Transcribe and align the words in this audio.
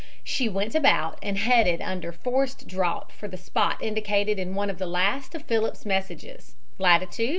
She 0.23 0.49
went 0.49 0.73
about 0.73 1.19
and 1.21 1.37
headed 1.37 1.79
under 1.79 2.11
forced 2.11 2.67
draught 2.67 3.11
for 3.11 3.27
the 3.27 3.37
spot 3.37 3.79
indicated 3.83 4.39
in 4.39 4.55
one 4.55 4.71
of 4.71 4.79
the 4.79 4.87
last 4.87 5.35
of 5.35 5.43
Phillips' 5.43 5.85
messages 5.85 6.55
latitude 6.79 7.27
41. 7.27 7.29